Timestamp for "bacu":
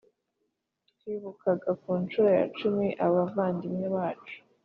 3.95-4.37